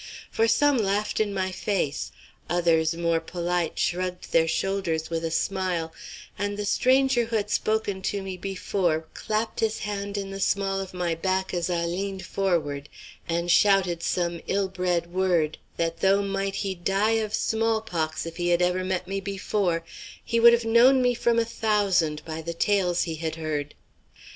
For 0.31 0.47
some 0.47 0.79
laughed 0.79 1.19
in 1.19 1.31
my 1.31 1.51
face, 1.51 2.11
others 2.49 2.95
more 2.95 3.19
polite, 3.19 3.77
shrugged 3.77 4.31
their 4.31 4.47
shoulders 4.47 5.11
with 5.11 5.23
a 5.23 5.29
smile, 5.29 5.93
and 6.39 6.57
the 6.57 6.65
stranger 6.65 7.25
who 7.25 7.35
had 7.35 7.51
spoken 7.51 8.01
to 8.01 8.23
me 8.23 8.35
before 8.35 9.07
clapped 9.13 9.59
his 9.59 9.81
hand 9.81 10.17
in 10.17 10.31
the 10.31 10.39
small 10.39 10.79
of 10.79 10.95
my 10.95 11.13
back 11.13 11.53
as 11.53 11.69
I 11.69 11.85
leaned 11.85 12.25
forward, 12.25 12.89
and 13.29 13.51
shouted 13.51 14.01
some 14.01 14.41
ill 14.47 14.69
bred 14.69 15.13
word 15.13 15.59
that, 15.77 15.99
though 15.99 16.23
might 16.23 16.55
he 16.55 16.73
die 16.73 17.19
of 17.21 17.35
small 17.35 17.79
pox 17.79 18.25
if 18.25 18.37
he 18.37 18.47
had 18.47 18.63
ever 18.63 18.83
met 18.83 19.07
me 19.07 19.19
before, 19.19 19.85
he 20.25 20.39
would 20.39 20.51
have 20.53 20.65
known 20.65 21.03
me 21.03 21.13
from 21.13 21.37
a 21.37 21.45
thousand 21.45 22.25
by 22.25 22.41
the 22.41 22.55
tales 22.55 23.03
he 23.03 23.17
had 23.17 23.35
heard. 23.35 23.75